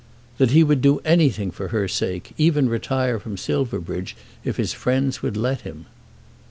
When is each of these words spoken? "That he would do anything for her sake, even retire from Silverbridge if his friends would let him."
"That 0.39 0.49
he 0.49 0.63
would 0.63 0.81
do 0.81 0.97
anything 1.05 1.51
for 1.51 1.67
her 1.67 1.87
sake, 1.87 2.33
even 2.35 2.67
retire 2.67 3.19
from 3.19 3.37
Silverbridge 3.37 4.17
if 4.43 4.57
his 4.57 4.73
friends 4.73 5.21
would 5.21 5.37
let 5.37 5.61
him." 5.61 5.85